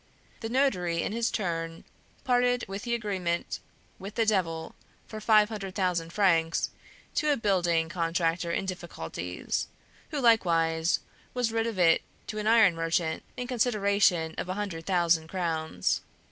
The 0.39 0.49
notary 0.49 1.03
in 1.03 1.11
his 1.11 1.29
turn 1.29 1.83
parted 2.23 2.65
with 2.67 2.81
the 2.81 2.95
agreement 2.95 3.59
with 3.99 4.15
the 4.15 4.25
Devil 4.25 4.73
for 5.05 5.21
five 5.21 5.49
hundred 5.49 5.75
thousand 5.75 6.11
francs 6.11 6.71
to 7.13 7.31
a 7.31 7.37
building 7.37 7.87
contractor 7.87 8.49
in 8.51 8.65
difficulties, 8.65 9.67
who 10.09 10.19
likewise 10.19 11.01
was 11.35 11.51
rid 11.51 11.67
of 11.67 11.77
it 11.77 12.01
to 12.25 12.39
an 12.39 12.47
iron 12.47 12.73
merchant 12.73 13.21
in 13.37 13.45
consideration 13.45 14.33
of 14.39 14.49
a 14.49 14.55
hundred 14.55 14.87
thousand 14.87 15.27
crowns. 15.27 16.01